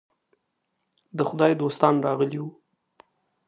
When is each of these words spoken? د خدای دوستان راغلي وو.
د 1.17 1.19
خدای 1.29 1.51
دوستان 1.61 1.95
راغلي 2.05 2.39
وو. 2.41 2.49